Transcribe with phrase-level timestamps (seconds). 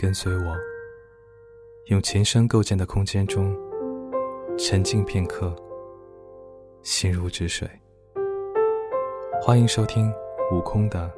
[0.00, 0.56] 跟随我，
[1.86, 3.52] 用琴声构建的空间中
[4.56, 5.52] 沉静片刻，
[6.84, 7.68] 心如止水。
[9.42, 10.08] 欢迎收听
[10.52, 11.12] 悟空的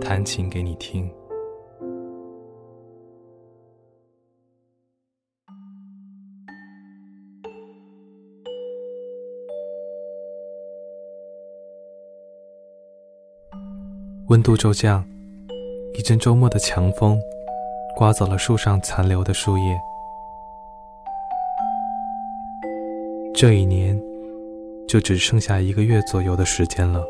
[0.00, 1.12] 弹琴给你听。
[14.28, 15.04] 温度骤降，
[15.94, 17.20] 一阵周末的强风。
[17.98, 19.76] 刮走了树上残留的树叶。
[23.34, 24.00] 这一年，
[24.86, 27.04] 就只剩下一个月左右的时间了。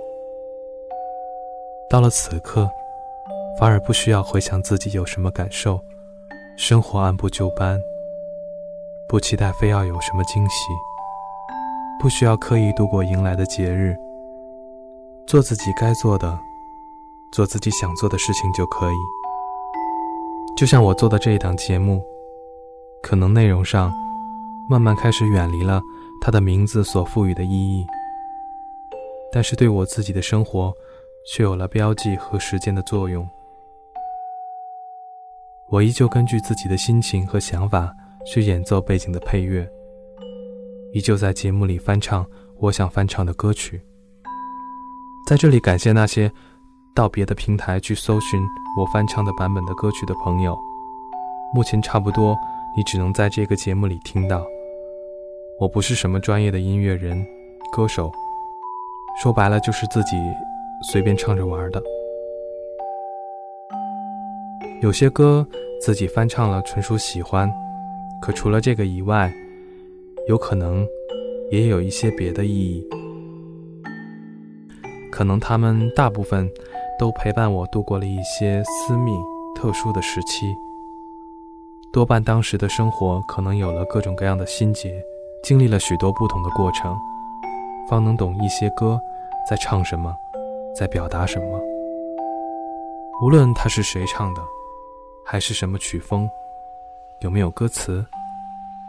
[1.91, 2.70] 到了此刻，
[3.61, 5.78] 反而不需要回想自己有什么感受，
[6.56, 7.78] 生活按部就班，
[9.11, 10.73] 不期待非要有什么惊喜，
[12.00, 13.95] 不需要刻意度过迎来的节日，
[15.27, 16.39] 做自己该做的，
[17.30, 19.17] 做自己想做的事情就可以。
[20.59, 22.05] 就像我做的这一档节目，
[23.01, 23.92] 可能内容上
[24.69, 25.81] 慢慢开始远离了
[26.20, 27.87] 它的名字所赋予的意义，
[29.31, 30.75] 但是对我自己的生活
[31.29, 33.25] 却有了标记和时间的作用。
[35.69, 37.95] 我依旧根据自己的心情和想法
[38.27, 39.64] 去演奏背景的配乐，
[40.92, 43.81] 依旧在节目里翻唱我想翻唱的歌曲。
[45.25, 46.29] 在这里感谢那些。
[46.99, 48.43] 到别的平台去搜寻
[48.77, 50.59] 我翻唱的版本的歌曲的朋友，
[51.55, 52.37] 目前差不多
[52.77, 54.45] 你只能在这个节目里听到。
[55.61, 57.25] 我不是什么专业的音乐人、
[57.71, 58.11] 歌手，
[59.23, 60.17] 说白了就是自己
[60.91, 61.81] 随便唱着玩的。
[64.83, 65.47] 有些歌
[65.81, 67.49] 自己翻唱了，纯属喜欢，
[68.21, 69.33] 可除了这个以外，
[70.27, 70.85] 有可能
[71.53, 72.85] 也有一些别的意义。
[75.13, 76.51] 可能他们大部分。
[76.98, 79.13] 都陪伴我度过了一些私密、
[79.55, 80.55] 特殊的时期。
[81.92, 85.03] 多半当时的生活可能有了各种各样的心结，
[85.42, 86.95] 经历了许多不同的过程，
[87.89, 89.01] 方能懂一些歌
[89.48, 90.14] 在唱什么，
[90.77, 91.58] 在表达什么。
[93.23, 94.42] 无论他是谁唱的，
[95.25, 96.29] 还是什么曲风，
[97.20, 98.05] 有没有歌词，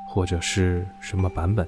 [0.08, 1.68] 或者是什么版本。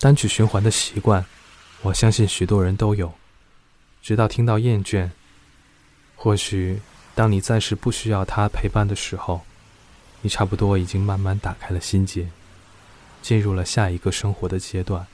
[0.00, 1.24] 单曲循环的习惯，
[1.82, 3.12] 我相信许多人都有。
[4.00, 5.10] 直到听到厌倦，
[6.14, 6.80] 或许
[7.16, 9.42] 当你暂时不需要他陪伴的时候，
[10.22, 12.28] 你差不多已经慢慢打开了心结，
[13.20, 15.04] 进入了下一个生活的阶段。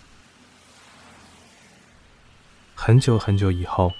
[2.74, 3.90] 很久很久以后，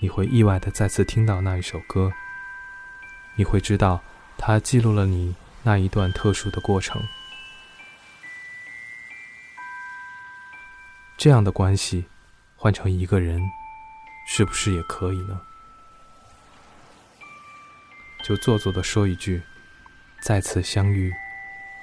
[0.00, 2.12] 你会意外的再次听到那一首歌，
[3.36, 4.02] 你会知道
[4.36, 7.02] 它记录了你那一段特殊的过程。
[11.18, 12.04] 这样的关系，
[12.56, 13.42] 换成一个人，
[14.28, 15.40] 是不是也可以呢？
[18.24, 19.42] 就做作的说一句
[20.22, 21.12] ：“再次相遇，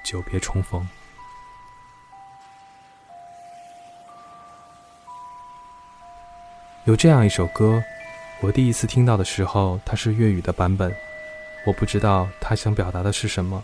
[0.02, 0.88] 久别重逢。”
[6.86, 7.84] 有这样一首歌，
[8.40, 10.96] 我第一次听到的时候，它是粤语的版本，
[11.66, 13.62] 我不知道它想表达的是什么。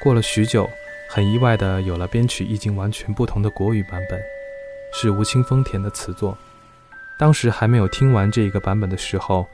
[0.00, 0.70] 过了许久，
[1.10, 4.22] 很意外的有了编曲意境完全不同的国语版本。
[4.92, 6.36] 是吴青峰填的词作，
[7.18, 9.46] 当时还没有听完这一个版本的时候，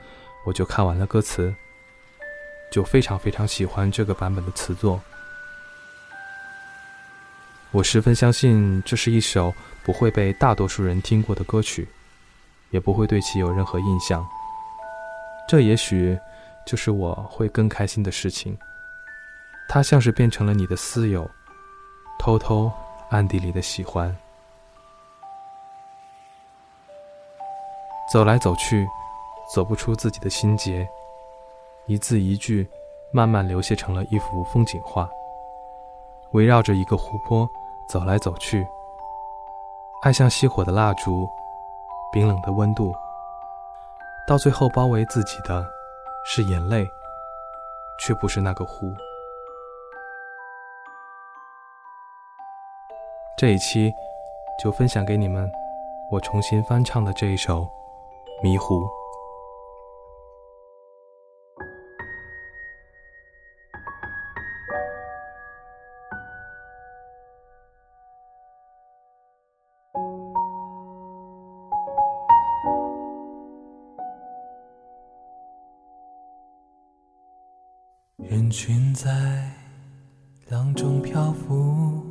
[0.46, 1.52] 我就看完了歌词，
[2.70, 5.00] 就非常非常喜欢这个版本的词作。
[7.70, 11.88] 我十分相信这是一首不会被大多数人听过的歌曲，
[12.70, 14.26] 也不会对其有任何印象。
[15.48, 16.18] 这也许
[16.66, 18.56] 就是我会更开心的事情。
[19.68, 21.28] 它像是变成了你的私友，
[22.18, 22.70] 偷偷
[23.10, 24.14] 暗地里的喜欢。
[28.12, 28.86] 走来走去，
[29.54, 30.86] 走不出自己的心结，
[31.86, 32.68] 一字一句，
[33.10, 35.08] 慢慢流泻成了一幅风景画。
[36.32, 37.48] 围绕着一个湖泊
[37.88, 38.68] 走来走去，
[40.02, 41.26] 爱像熄火的蜡烛，
[42.12, 42.94] 冰冷的温度，
[44.28, 45.66] 到最后包围自己的
[46.26, 46.86] 是眼泪，
[47.98, 48.92] 却不是那个湖。
[53.38, 53.90] 这一期
[54.62, 55.50] 就分享给你们，
[56.10, 57.66] 我重新翻唱的这一首。
[58.42, 58.88] 迷糊。
[78.18, 79.50] 人群在
[80.48, 82.04] 浪中漂浮，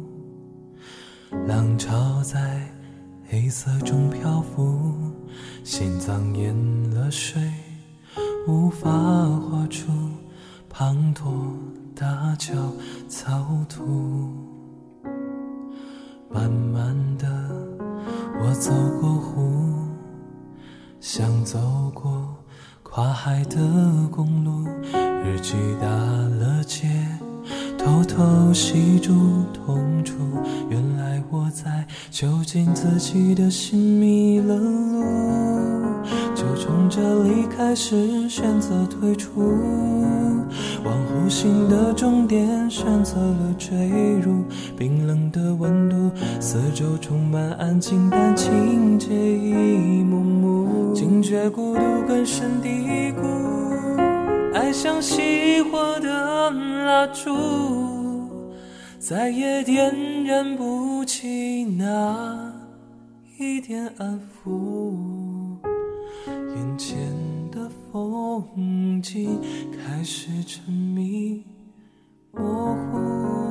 [1.46, 2.81] 浪潮在。
[3.32, 4.92] 黑色中漂浮，
[5.64, 6.54] 心脏淹
[6.94, 7.42] 了水，
[8.46, 9.90] 无法画出
[10.70, 11.32] 滂沱
[11.96, 12.54] 大桥
[13.08, 14.36] 草图。
[16.30, 17.26] 慢慢的，
[18.44, 19.74] 我走过湖，
[21.00, 22.36] 像走过
[22.84, 23.58] 跨海的
[24.12, 24.68] 公路，
[25.24, 27.01] 日记打了结。
[27.84, 29.12] 偷偷吸住
[29.52, 30.14] 痛楚，
[30.70, 35.04] 原来我在囚禁自己的心迷了路，
[36.36, 39.42] 就从这里开始选择退出，
[40.86, 43.76] 往湖心的终点选择了坠
[44.24, 44.44] 入，
[44.78, 53.71] 冰冷的温度，四周充满安静，但情节一幕幕，惊觉孤独根深蒂固。
[54.62, 58.30] 爱像熄火的蜡烛，
[59.00, 62.54] 再也点燃不起那
[63.40, 65.58] 一点安抚。
[66.28, 67.00] 眼前
[67.50, 69.42] 的风景
[69.72, 71.44] 开始沉迷
[72.32, 73.51] 模糊。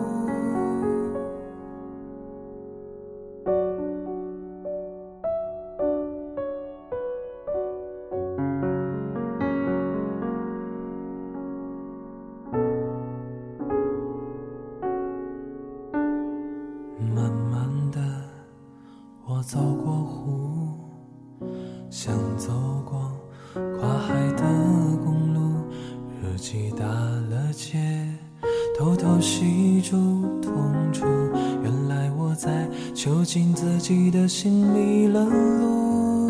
[33.31, 36.29] 囚禁自己的心迷了路，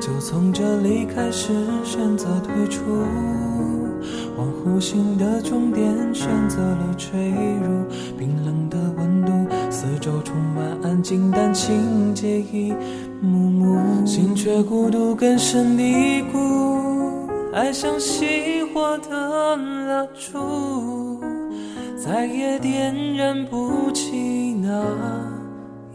[0.00, 1.52] 就从这里开始
[1.84, 2.80] 选择退出。
[4.38, 7.28] 往湖心的终点选择了坠
[7.60, 7.84] 入，
[8.16, 12.72] 冰冷的温度，四周充满安静，但情节一
[13.20, 17.28] 幕幕，心却孤独根深蒂固。
[17.52, 21.20] 爱像熄火的蜡烛，
[22.02, 24.70] 再也点燃不起那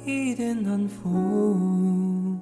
[0.08, 2.38] 一点安抚。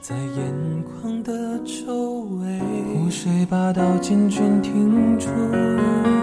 [0.00, 0.54] 在眼
[0.84, 2.60] 眶的周围，
[2.94, 5.26] 湖水把倒进全停住。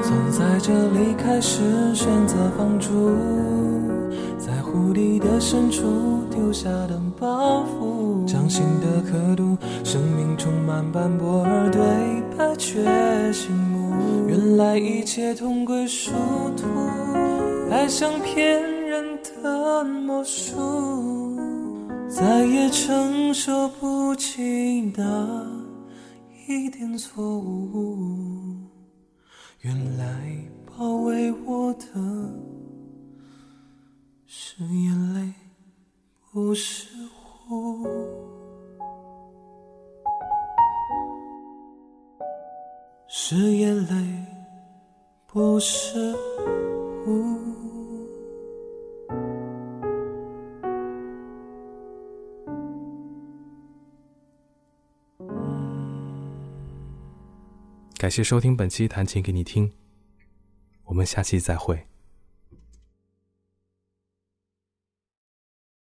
[0.02, 1.60] 从在这里开始
[1.94, 3.18] 选择放逐，
[4.38, 11.82] 在湖底的深处丢下的包袱，掌心的刻度，生命充满斑驳，而对
[12.38, 12.82] 白却
[13.34, 13.94] 醒目。
[14.26, 16.12] 原来一切同归殊
[16.56, 16.66] 途，
[17.70, 18.64] 爱像片
[18.98, 21.38] 人的魔术。
[22.10, 25.46] 再也承受不起那
[26.48, 28.56] 一点错误。
[29.62, 30.06] 原来
[30.66, 31.86] 包围我的
[34.26, 35.34] 是眼泪，
[36.32, 37.88] 不是湖。
[43.08, 44.26] 是眼泪，
[45.28, 46.16] 不是
[58.08, 59.70] 感谢收听本期弹琴给你听，
[60.86, 61.88] 我们下期再会。